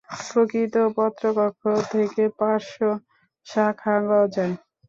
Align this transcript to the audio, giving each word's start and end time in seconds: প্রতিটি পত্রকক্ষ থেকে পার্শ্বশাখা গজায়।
প্রতিটি 0.25 0.61
পত্রকক্ষ 0.97 1.63
থেকে 1.91 2.23
পার্শ্বশাখা 2.39 3.95
গজায়। 4.07 4.53